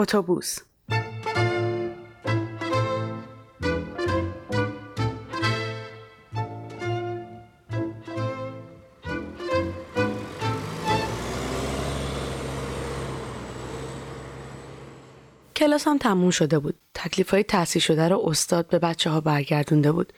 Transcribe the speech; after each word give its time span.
اتوبوس 0.00 0.58
کلاسم 15.56 15.98
تموم 15.98 16.30
شده 16.30 16.58
بود. 16.58 16.74
تکلیف 16.94 17.30
های 17.30 17.42
تحصیل 17.42 17.82
شده 17.82 18.08
رو 18.08 18.22
استاد 18.24 18.68
به 18.68 18.78
بچه 18.78 19.10
ها 19.10 19.20
برگردونده 19.20 19.92
بود. 19.92 20.12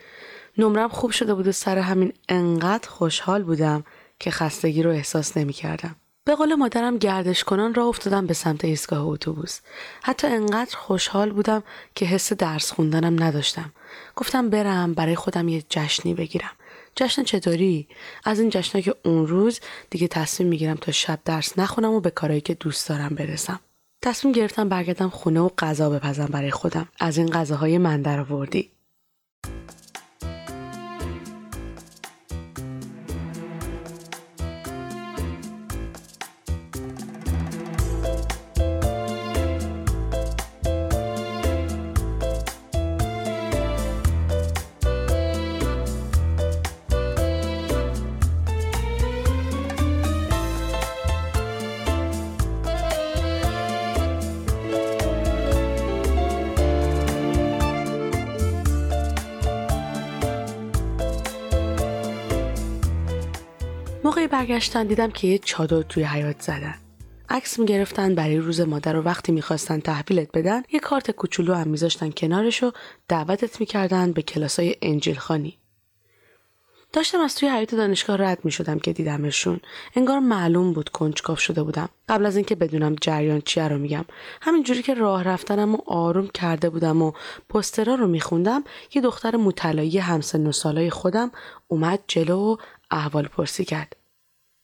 نمرم 0.57 0.89
خوب 0.89 1.11
شده 1.11 1.33
بود 1.33 1.47
و 1.47 1.51
سر 1.51 1.77
همین 1.77 2.13
انقدر 2.29 2.89
خوشحال 2.89 3.43
بودم 3.43 3.83
که 4.19 4.31
خستگی 4.31 4.83
رو 4.83 4.91
احساس 4.91 5.37
نمی 5.37 5.53
کردم. 5.53 5.95
به 6.25 6.35
قول 6.35 6.55
مادرم 6.55 6.97
گردش 6.97 7.43
کنان 7.43 7.73
را 7.73 7.85
افتادم 7.85 8.25
به 8.25 8.33
سمت 8.33 8.65
ایستگاه 8.65 9.05
اتوبوس. 9.05 9.59
حتی 10.01 10.27
انقدر 10.27 10.77
خوشحال 10.77 11.31
بودم 11.31 11.63
که 11.95 12.05
حس 12.05 12.33
درس 12.33 12.71
خوندنم 12.71 13.23
نداشتم. 13.23 13.71
گفتم 14.15 14.49
برم 14.49 14.93
برای 14.93 15.15
خودم 15.15 15.47
یه 15.47 15.63
جشنی 15.69 16.13
بگیرم. 16.13 16.51
جشن 16.95 17.23
چطوری؟ 17.23 17.87
از 18.23 18.39
این 18.39 18.49
جشنا 18.49 18.81
که 18.81 18.95
اون 19.05 19.27
روز 19.27 19.59
دیگه 19.89 20.07
تصمیم 20.07 20.49
می‌گیرم 20.49 20.75
تا 20.75 20.91
شب 20.91 21.19
درس 21.25 21.59
نخونم 21.59 21.91
و 21.91 21.99
به 21.99 22.09
کارهایی 22.09 22.41
که 22.41 22.53
دوست 22.53 22.89
دارم 22.89 23.15
برسم. 23.15 23.59
تصمیم 24.01 24.33
گرفتم 24.33 24.69
برگردم 24.69 25.09
خونه 25.09 25.39
و 25.39 25.49
غذا 25.57 25.89
بپزم 25.89 26.25
برای 26.25 26.51
خودم 26.51 26.87
از 26.99 27.17
این 27.17 27.29
غذاهای 27.29 27.77
من 27.77 28.01
درآوردی 28.01 28.71
موقعی 64.03 64.27
برگشتن 64.27 64.87
دیدم 64.87 65.11
که 65.11 65.27
یه 65.27 65.37
چادر 65.37 65.81
توی 65.81 66.03
حیات 66.03 66.41
زدن. 66.41 66.75
عکس 67.29 67.59
می‌گرفتن 67.59 68.15
برای 68.15 68.37
روز 68.37 68.61
مادر 68.61 68.95
و 68.95 69.01
وقتی 69.01 69.31
می‌خواستن 69.31 69.79
تحویلت 69.79 70.29
بدن 70.33 70.63
یه 70.71 70.79
کارت 70.79 71.11
کوچولو 71.11 71.53
هم 71.53 71.67
میذاشتن 71.67 72.11
کنارش 72.11 72.63
و 72.63 72.71
دعوتت 73.07 73.59
می‌کردن 73.59 74.11
به 74.11 74.21
کلاسای 74.21 74.75
انجیل 74.81 75.15
خانی. 75.15 75.57
داشتم 76.93 77.19
از 77.19 77.35
توی 77.35 77.49
حیات 77.49 77.75
دانشگاه 77.75 78.17
رد 78.17 78.45
می‌شدم 78.45 78.79
که 78.79 78.93
دیدمشون. 78.93 79.59
انگار 79.95 80.19
معلوم 80.19 80.73
بود 80.73 80.89
کنجکاف 80.89 81.39
شده 81.39 81.63
بودم. 81.63 81.89
قبل 82.09 82.25
از 82.25 82.35
اینکه 82.35 82.55
بدونم 82.55 82.95
جریان 83.01 83.41
چیه 83.41 83.67
رو 83.67 83.77
میگم. 83.77 84.05
همینجوری 84.41 84.81
که 84.81 84.93
راه 84.93 85.23
رفتنم 85.23 85.75
و 85.75 85.77
آروم 85.87 86.27
کرده 86.27 86.69
بودم 86.69 87.01
و 87.01 87.11
پسترا 87.49 87.95
رو 87.95 88.07
میخوندم 88.07 88.63
یه 88.95 89.01
دختر 89.01 89.35
مطلعی 89.35 89.97
همسن 89.97 90.47
و 90.47 90.51
سالای 90.51 90.89
خودم 90.89 91.31
اومد 91.67 91.99
جلو 92.07 92.39
و 92.39 92.57
احوال 92.93 93.27
پرسی 93.27 93.65
کرد. 93.65 93.95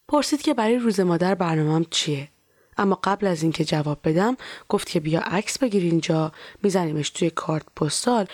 پرسید 0.07 0.41
که 0.41 0.53
برای 0.53 0.79
روز 0.79 0.99
مادر 0.99 1.35
برنامهم 1.35 1.85
چیه؟ 1.89 2.29
اما 2.77 2.99
قبل 3.03 3.27
از 3.27 3.43
اینکه 3.43 3.65
جواب 3.65 3.99
بدم 4.03 4.37
گفت 4.69 4.89
که 4.89 4.99
بیا 4.99 5.19
عکس 5.19 5.59
بگیر 5.59 5.83
اینجا 5.83 6.31
میزنیمش 6.63 7.09
توی 7.09 7.29
کارت 7.29 7.65
پستال 7.75 8.25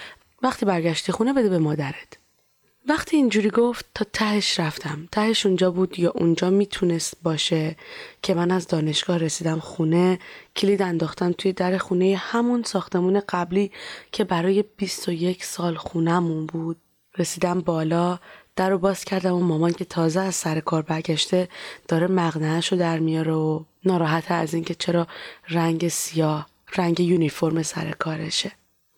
وقتی 0.41 0.65
برگشتی 0.65 1.11
خونه 1.11 1.33
بده 1.33 1.49
به 1.49 1.59
مادرت. 1.59 2.17
وقتی 2.87 3.17
اینجوری 3.17 3.49
گفت 3.49 3.85
تا 3.93 4.05
تهش 4.13 4.59
رفتم 4.59 5.07
تهش 5.11 5.45
اونجا 5.45 5.71
بود 5.71 5.99
یا 5.99 6.11
اونجا 6.15 6.49
می‌تونست 6.49 7.13
باشه 7.23 7.75
که 8.21 8.33
من 8.33 8.51
از 8.51 8.67
دانشگاه 8.67 9.17
رسیدم 9.17 9.59
خونه 9.59 10.19
کلید 10.55 10.81
انداختم 10.81 11.31
توی 11.31 11.53
در 11.53 11.77
خونه 11.77 12.15
همون 12.15 12.63
ساختمون 12.63 13.21
قبلی 13.29 13.71
که 14.11 14.23
برای 14.23 14.63
21 14.77 15.43
سال 15.43 15.75
خونهمون 15.75 16.45
بود 16.45 16.77
رسیدم 17.17 17.61
بالا 17.61 18.19
در 18.55 18.69
رو 18.69 18.77
باز 18.77 19.05
کردم 19.05 19.33
و 19.33 19.39
مامان 19.39 19.73
که 19.73 19.85
تازه 19.85 20.19
از 20.19 20.35
سر 20.35 20.59
کار 20.59 20.81
برگشته 20.81 21.47
داره 21.87 22.07
مغنهش 22.07 22.71
رو 22.71 22.77
در 22.77 22.99
میاره 22.99 23.33
و 23.33 23.63
ناراحت 23.85 24.31
از 24.31 24.53
اینکه 24.53 24.75
چرا 24.75 25.07
رنگ 25.49 25.87
سیاه 25.87 26.47
رنگ 26.75 26.99
یونیفرم 26.99 27.63
سر 27.63 27.91
کارشه. 27.91 28.51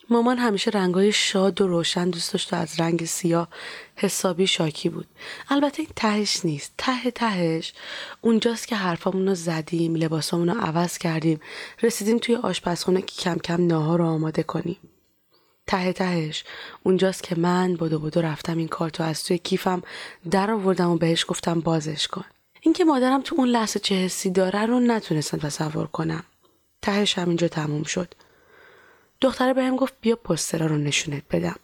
مامان 0.10 0.38
همیشه 0.38 0.72
رنگای 0.72 1.12
شاد 1.12 1.62
و 1.62 1.68
روشن 1.68 2.10
دوست 2.10 2.34
داشت 2.34 2.54
و 2.54 2.56
از 2.56 2.80
رنگ 2.80 3.06
سیاه 3.06 3.48
حسابی 3.96 4.48
شاکی 4.48 4.90
بود. 4.90 5.08
البته 5.50 5.80
این 5.80 5.92
تهش 5.96 6.46
نیست. 6.46 6.74
ته 6.78 7.12
تهش 7.12 7.74
اونجاست 8.22 8.68
که 8.68 8.76
حرفامون 8.76 9.28
رو 9.28 9.36
زدیم 9.36 9.96
لباسامون 9.96 10.50
رو 10.50 10.62
عوض 10.62 10.98
کردیم 10.98 11.40
رسیدیم 11.84 12.18
توی 12.18 12.36
آشپزخونه 12.36 13.02
که 13.02 13.22
کم 13.22 13.36
کم 13.36 13.68
ناهار 13.68 14.00
رو 14.00 14.06
آماده 14.06 14.44
کنیم. 14.44 14.78
ته 15.68 15.94
تهش. 15.94 16.44
اونجاست 16.84 17.24
که 17.24 17.40
من 17.40 17.76
بدو 17.76 18.00
بدو 18.00 18.22
رفتم 18.22 18.58
این 18.58 18.68
کارتو 18.68 19.04
از 19.04 19.24
توی 19.24 19.38
کیفم 19.38 19.82
در 20.32 20.52
آوردم 20.52 20.90
و 20.90 20.98
بهش 20.98 21.26
گفتم 21.28 21.60
بازش 21.60 22.08
کن. 22.08 22.26
اینکه 22.62 22.86
مادرم 22.86 23.22
تو 23.22 23.36
اون 23.38 23.48
لحظه 23.48 23.80
چه 23.80 23.96
حسی 23.96 24.30
داره 24.30 24.66
رو 24.66 24.80
نتونستم 24.80 25.38
تصور 25.38 25.88
کنم. 25.88 26.24
تهش 26.82 27.18
همینجا 27.18 27.48
تموم 27.48 27.84
شد. 27.84 28.14
دختره 29.22 29.54
بهم 29.54 29.76
گفت 29.76 29.94
بیا 30.02 30.16
پسترا 30.16 30.66
رو 30.66 30.78
نشونت 30.78 31.24
بدم. 31.32 31.56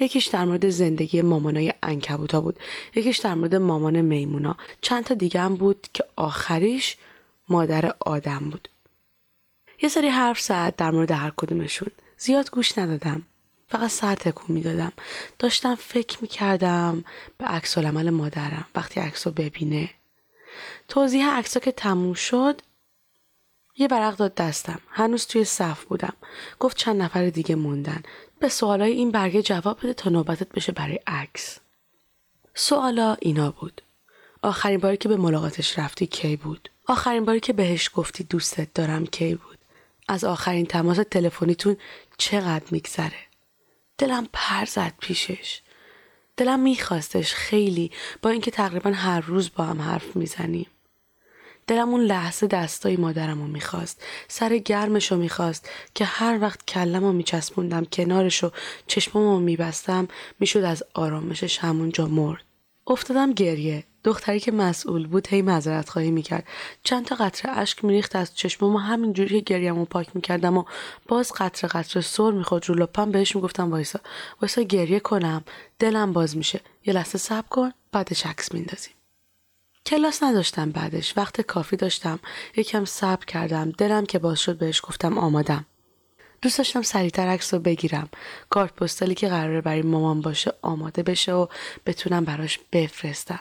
یکیش 0.00 0.26
در 0.26 0.44
مورد 0.44 0.68
زندگی 0.68 1.22
مامانای 1.22 1.72
انکبوتا 1.82 2.40
بود. 2.40 2.58
یکیش 2.94 3.18
در 3.18 3.34
مورد 3.34 3.54
مامان 3.54 4.00
میمونا. 4.00 4.56
چند 4.80 5.04
تا 5.04 5.14
دیگه 5.14 5.40
هم 5.40 5.54
بود 5.54 5.86
که 5.92 6.04
آخریش 6.16 6.96
مادر 7.48 7.94
آدم 8.00 8.50
بود. 8.50 8.68
یه 9.82 9.88
سری 9.88 10.08
حرف 10.08 10.40
زد 10.40 10.74
در 10.76 10.90
مورد 10.90 11.10
هر 11.10 11.32
کدومشون. 11.36 11.88
زیاد 12.18 12.50
گوش 12.50 12.78
ندادم. 12.78 13.22
فقط 13.68 13.90
سر 13.90 14.14
تکون 14.14 14.56
می‌دادم. 14.56 14.92
داشتم 15.38 15.74
فکر 15.74 16.18
می‌کردم 16.20 17.04
به 17.38 17.44
عکس 17.46 17.78
عمل 17.78 18.10
مادرم 18.10 18.66
وقتی 18.74 19.00
عکس 19.00 19.26
رو 19.26 19.32
ببینه. 19.32 19.90
توضیح 20.88 21.30
عکس 21.30 21.58
که 21.58 21.72
تموم 21.72 22.14
شد 22.14 22.60
یه 23.76 23.88
برق 23.88 24.16
داد 24.16 24.34
دستم. 24.34 24.80
هنوز 24.88 25.26
توی 25.26 25.44
صف 25.44 25.84
بودم. 25.84 26.12
گفت 26.58 26.76
چند 26.76 27.02
نفر 27.02 27.28
دیگه 27.28 27.54
موندن. 27.54 28.02
به 28.40 28.48
سوالای 28.48 28.92
این 28.92 29.10
برگه 29.10 29.42
جواب 29.42 29.78
بده 29.78 29.94
تا 29.94 30.10
نوبتت 30.10 30.48
بشه 30.48 30.72
برای 30.72 31.00
عکس. 31.06 31.58
سوالا 32.54 33.16
اینا 33.20 33.50
بود. 33.50 33.82
آخرین 34.42 34.80
باری 34.80 34.96
که 34.96 35.08
به 35.08 35.16
ملاقاتش 35.16 35.78
رفتی 35.78 36.06
کی 36.06 36.36
بود؟ 36.36 36.70
آخرین 36.86 37.24
باری 37.24 37.40
که 37.40 37.52
بهش 37.52 37.90
گفتی 37.94 38.24
دوستت 38.24 38.74
دارم 38.74 39.06
کی 39.06 39.34
بود؟ 39.34 39.57
از 40.08 40.24
آخرین 40.24 40.66
تماس 40.66 40.96
تلفنیتون 41.10 41.76
چقدر 42.18 42.64
میگذره؟ 42.70 43.18
دلم 43.98 44.28
پر 44.32 44.64
زد 44.64 44.92
پیشش. 45.00 45.60
دلم 46.36 46.60
میخواستش 46.60 47.34
خیلی 47.34 47.90
با 48.22 48.30
اینکه 48.30 48.50
تقریبا 48.50 48.90
هر 48.90 49.20
روز 49.20 49.50
با 49.56 49.64
هم 49.64 49.82
حرف 49.82 50.16
می‌زنیم. 50.16 50.66
دلم 51.66 51.88
اون 51.88 52.00
لحظه 52.00 52.46
دستای 52.46 52.96
مادرم 52.96 53.40
رو 53.40 53.46
می‌خواست 53.46 54.02
سر 54.28 54.58
گرمش 54.58 55.12
رو 55.12 55.18
می‌خواست 55.18 55.70
که 55.94 56.04
هر 56.04 56.38
وقت 56.40 56.66
کلم 56.66 57.04
رو 57.04 57.12
میچسبوندم 57.12 57.84
کنارش 57.84 58.44
و 58.44 58.50
چشمم 58.86 59.22
رو 59.22 59.40
میبستم 59.40 60.08
می‌شد 60.40 60.58
از 60.58 60.82
آرامشش 60.94 61.58
همونجا 61.58 62.06
مرد. 62.06 62.44
افتادم 62.88 63.32
گریه. 63.32 63.84
دختری 64.04 64.40
که 64.40 64.52
مسئول 64.52 65.06
بود 65.06 65.28
هی 65.28 65.42
معذرت 65.42 65.88
خواهی 65.88 66.10
می‌کرد. 66.10 66.48
چند 66.82 67.04
تا 67.04 67.14
قطره 67.14 67.52
اشک 67.52 67.84
میریخت 67.84 68.16
از 68.16 68.34
چشمم 68.34 68.74
و 68.74 68.78
همینجوری 68.78 69.40
که 69.40 69.54
گریهمو 69.54 69.84
پاک 69.84 70.08
می‌کردم 70.14 70.58
و 70.58 70.64
باز 71.08 71.32
قطره 71.32 71.70
قطره 71.70 72.02
سر 72.02 72.30
می‌خورد. 72.30 72.68
رو 72.68 72.74
لپم 72.74 73.10
بهش 73.10 73.36
می‌گفتم 73.36 73.70
وایسا 73.70 74.00
وایسا 74.42 74.62
گریه 74.62 75.00
کنم. 75.00 75.44
دلم 75.78 76.12
باز 76.12 76.36
میشه. 76.36 76.60
یه 76.86 76.94
لحظه 76.94 77.18
صبر 77.18 77.48
کن 77.48 77.72
بعدش 77.92 78.26
عکس 78.26 78.52
میندازیم. 78.54 78.92
کلاس 79.86 80.22
نداشتم 80.22 80.70
بعدش. 80.70 81.16
وقت 81.16 81.40
کافی 81.40 81.76
داشتم. 81.76 82.18
یکم 82.56 82.84
صبر 82.84 83.24
کردم. 83.24 83.70
دلم 83.70 84.06
که 84.06 84.18
باز 84.18 84.40
شد 84.40 84.58
بهش 84.58 84.80
گفتم 84.84 85.18
آمادم. 85.18 85.66
دوست 86.42 86.58
داشتم 86.58 86.82
سریعتر 86.82 87.28
عکس 87.28 87.54
رو 87.54 87.60
بگیرم. 87.60 88.08
کارت 88.50 88.74
پستالی 88.74 89.14
که 89.14 89.28
قراره 89.28 89.60
برای 89.60 89.82
مامان 89.82 90.20
باشه 90.20 90.52
آماده 90.62 91.02
بشه 91.02 91.32
و 91.32 91.46
بتونم 91.86 92.24
براش 92.24 92.58
بفرستم. 92.72 93.40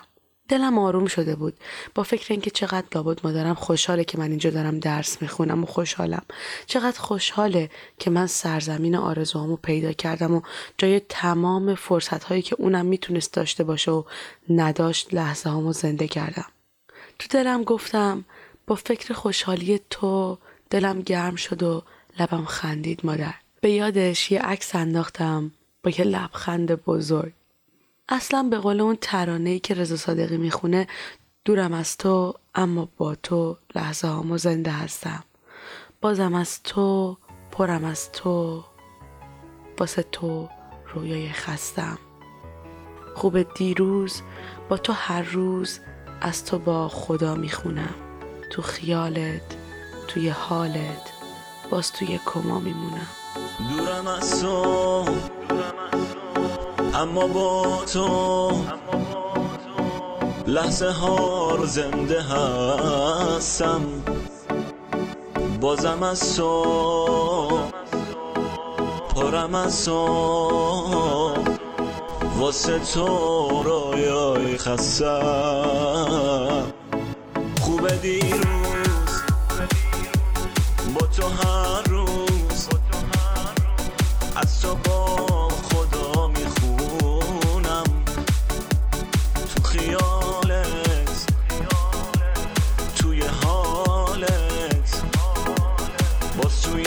دلم 0.50 0.78
آروم 0.78 1.06
شده 1.06 1.36
بود. 1.36 1.54
با 1.96 2.04
فکر 2.04 2.26
اینکه 2.30 2.50
چقدر 2.50 2.86
لابد 2.96 3.20
مادرم 3.24 3.54
خوشحاله 3.54 4.04
که 4.04 4.18
من 4.18 4.30
اینجا 4.30 4.50
دارم 4.50 4.80
درس 4.80 5.22
می‌خونم 5.22 5.64
و 5.64 5.66
خوشحالم. 5.66 6.26
چقدر 6.66 7.00
خوشحاله 7.00 7.70
که 8.00 8.10
من 8.10 8.28
سرزمین 8.28 8.96
آرزوهامو 8.96 9.56
پیدا 9.56 9.92
کردم 9.92 10.36
و 10.36 10.42
جای 10.78 11.02
تمام 11.10 11.76
فرصت 11.76 12.24
هایی 12.24 12.42
که 12.42 12.56
اونم 12.60 12.86
می‌تونست 12.86 13.34
داشته 13.34 13.64
باشه 13.64 13.92
و 13.92 14.04
نداشت 14.50 15.14
لحظه 15.14 15.50
هامو 15.50 15.74
زنده 15.74 16.08
کردم. 16.08 16.46
تو 17.20 17.28
دلم 17.30 17.64
گفتم 17.64 18.26
با 18.68 18.76
فکر 18.76 19.14
خوشحالی 19.14 19.80
تو 19.90 20.38
دلم 20.70 21.02
گرم 21.02 21.36
شد 21.36 21.64
و 21.64 21.84
لبم 22.20 22.46
خندید 22.46 23.00
مادر. 23.04 23.34
به 23.62 23.70
یادش 23.70 24.32
یه 24.32 24.42
عکس 24.42 24.76
انداختم 24.76 25.52
با 25.84 25.92
یه 25.92 26.04
لبخند 26.04 26.72
بزرگ. 26.72 27.34
اصلا 28.10 28.44
به 28.44 28.58
قول 28.58 28.82
اون 28.82 28.98
ترانه 29.02 29.50
ای 29.50 29.60
که 29.60 29.74
رضا 29.74 29.96
صادقی 29.96 30.38
می‌خونه 30.38 30.88
دورم 31.46 31.74
از 31.74 31.98
تو 31.98 32.34
اما 32.56 32.90
با 32.98 33.16
تو 33.16 33.58
لحظه 33.76 34.08
هامو 34.08 34.38
زنده 34.38 34.72
هستم. 34.72 35.24
بازم 36.02 36.34
از 36.34 36.64
تو 36.64 37.18
پرم 37.52 37.86
از 37.86 38.12
تو 38.12 38.64
واسه 39.80 40.04
تو 40.12 40.50
رویای 40.94 41.30
خستم. 41.30 41.98
خوب 43.16 43.54
دیروز 43.54 44.22
با 44.70 44.78
تو 44.78 44.94
هر 44.94 45.22
روز 45.22 45.80
از 46.22 46.46
تو 46.46 46.60
با 46.60 46.90
خدا 46.90 47.36
می‌خونم. 47.36 47.96
تو 48.52 48.62
خیالت 48.62 49.56
توی 50.08 50.30
حالت. 50.30 51.17
باز 51.70 51.92
توی 51.92 52.20
کما 52.26 52.60
میمونم. 52.60 53.08
دورم 53.78 54.08
از 54.08 54.42
تو 54.42 55.06
اما 56.94 57.28
با 57.28 57.86
تو 57.94 58.52
لحظه 60.48 60.92
ها 60.92 61.58
زنده 61.66 62.22
هستم. 62.22 63.82
بازم 65.62 66.04
از 66.04 66.36
تو 66.36 67.48
پرم 69.16 69.56
از 69.56 69.86
تو 69.86 69.98
واسه 72.38 72.80
تو 72.80 73.08
رویای 73.64 74.58
خستم 74.58 75.14
خوب 77.62 77.88
دیروز 78.02 78.67
با 78.67 78.67
تو 81.28 81.34
هر 81.34 81.82
روز 81.90 82.68
از 84.36 84.62
تو 84.62 84.76
با 84.76 85.50
خدا 85.50 86.28
می‌خونم. 86.28 87.84
تو 89.34 89.64
خیالت 89.64 91.26
توی 92.96 93.22
حالت. 93.44 95.02
باز 96.38 96.62
توی 96.62 96.86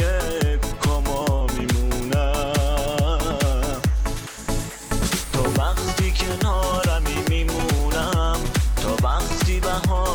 کما 0.82 1.46
میمونم. 1.46 2.52
تا 5.32 5.42
وقتی 5.56 6.12
کنارمی 6.12 7.22
میمونم 7.28 8.40
تا 8.76 8.96
وقتی 9.02 9.60
بهارمی 9.60 10.09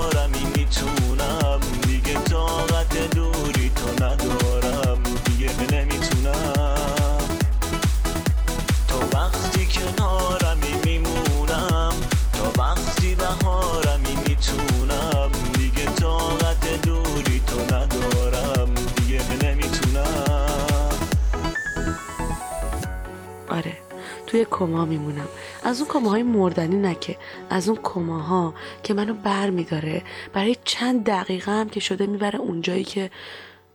توی 24.36 24.46
کما 24.52 24.86
میمونم. 24.86 25.28
از 25.64 25.82
اون 25.82 25.90
کماهای 25.90 26.24
مردنی 26.24 26.76
نکه 26.76 27.18
از 27.50 27.70
اون 27.70 27.80
کماها 27.84 28.54
که 28.84 28.94
منو 28.94 29.14
بر 29.14 29.50
میداره 29.50 30.04
برای 30.34 30.56
چند 30.64 31.04
دقیقه 31.04 31.52
هم 31.52 31.70
که 31.70 31.80
شده 31.80 32.08
می‌بره 32.08 32.40
اونجایی 32.40 32.84
که 32.84 33.12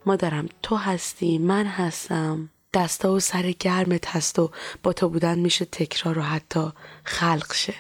مادرم 0.06 0.48
تو 0.62 0.76
هستی 0.76 1.38
من 1.38 1.66
هستم. 1.66 2.50
دستا 2.74 3.12
و 3.12 3.20
سر 3.20 3.50
گرمت 3.50 4.16
هست 4.16 4.38
و 4.38 4.50
با 4.82 4.92
تو 4.92 5.08
بودن 5.08 5.38
میشه 5.38 5.64
تکرار 5.64 6.18
و 6.18 6.22
حتی 6.22 6.68
خلق 7.04 7.54
شه. 7.54 7.74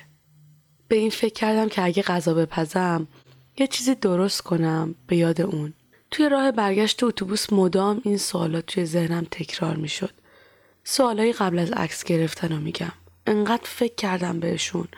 به 0.88 0.96
این 0.96 1.10
فکر 1.10 1.34
کردم 1.34 1.68
که 1.68 1.84
اگه 1.84 2.02
غذا 2.02 2.34
بپزم 2.34 3.06
یه 3.58 3.66
چیزی 3.66 3.94
درست 3.94 4.40
کنم 4.40 4.94
به 5.06 5.16
یاد 5.16 5.40
اون. 5.40 5.72
توی 6.10 6.28
راه 6.28 6.50
برگشت 6.50 6.96
تو 6.96 7.06
اتوبوس 7.06 7.52
مدام 7.52 8.00
این 8.04 8.18
سوالات 8.18 8.66
توی 8.66 8.84
ذهنم 8.84 9.26
تکرار 9.30 9.76
می‌شد. 9.76 10.19
سوالای 10.84 11.32
قبل 11.32 11.58
از 11.58 11.70
عکس 11.70 12.04
گرفتن 12.04 12.48
رو 12.48 12.60
میگم. 12.60 12.92
انقدر 13.26 13.64
فکر 13.64 13.94
کردم 13.94 14.40
بهشون 14.40 14.88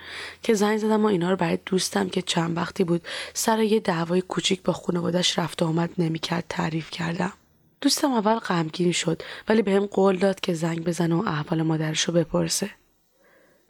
که 0.43 0.55
زنگ 0.55 0.79
زدم 0.79 1.03
و 1.03 1.07
اینا 1.07 1.31
رو 1.31 1.37
برای 1.37 1.59
دوستم 1.67 2.09
که 2.09 2.23
چند 2.23 2.57
وقتی 2.57 2.85
بود 2.85 3.03
سر 3.35 3.61
یه 3.61 3.81
دعوای 3.81 4.21
کوچیک 4.21 4.63
با 4.63 4.73
خانوادش 4.73 5.39
رفت 5.39 5.63
و 5.63 5.67
آمد 5.67 5.91
نمی‌کرد 5.99 6.45
تعریف 6.49 6.91
کردم. 6.91 7.33
دوستم 7.81 8.13
اول 8.13 8.39
غمگین 8.39 8.93
شد 8.93 9.23
ولی 9.49 9.63
بهم 9.63 9.87
قول 9.87 10.17
داد 10.17 10.41
که 10.41 10.55
زنگ 10.55 10.85
بزنه 10.85 11.15
و 11.15 11.25
احوال 11.27 11.63
مادرش 11.63 12.03
رو 12.03 12.15
بپرسه. 12.15 12.71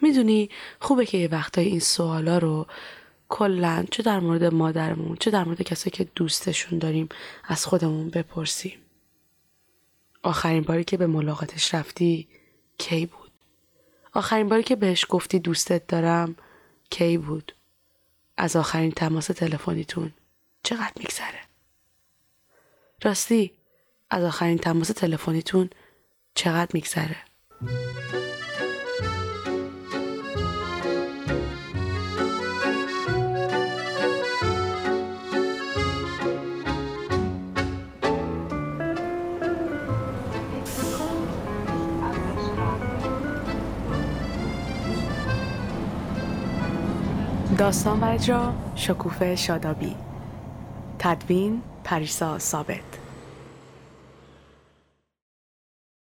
می‌دونی 0.03 0.51
خوبه 0.81 1.07
که 1.07 1.19
یه 1.19 1.29
وقتای 1.29 1.67
این 1.67 1.81
سوالا 1.81 2.39
رو 2.39 2.67
کلا 3.29 3.85
چه 3.91 4.03
در 4.03 4.21
مورد 4.21 4.45
مادرمون 4.45 5.17
چه 5.21 5.31
در 5.31 5.45
مورد 5.45 5.63
کسایی 5.63 5.91
که 5.91 6.07
دوستشون 6.15 6.79
داریم 6.79 7.09
از 7.45 7.67
خودمون 7.67 8.11
بپرسیم. 8.11 8.79
آخرین 10.23 10.63
باری 10.63 10.85
که 10.85 10.97
به 10.97 11.07
ملاقاتش 11.07 11.75
رفتی 11.75 12.29
کی 12.79 13.07
بود؟ 13.07 13.31
آخرین 14.13 14.49
باری 14.49 14.63
که 14.63 14.77
بهش 14.77 15.07
گفتی 15.09 15.39
دوستت 15.39 15.87
دارم 15.87 16.37
کی 16.91 17.19
بود؟ 17.19 17.55
از 18.37 18.57
آخرین 18.57 18.91
تماس 18.91 19.27
تلفنیتون 19.27 20.13
چقدر 20.63 20.93
میگذره؟ 20.97 21.41
راستی 23.03 23.53
از 24.11 24.25
آخرین 24.25 24.59
تماس 24.59 24.89
تلفنیتون 24.89 25.71
چقدر 26.35 26.71
میگذره؟ 26.75 27.17
داستان 47.59 48.01
و 48.01 48.05
اجرا 48.05 48.53
شکوفه 48.77 49.37
شادابی. 49.37 49.95
تدوین 50.99 51.63
پریسا 51.85 52.39
ثابت. 52.39 52.92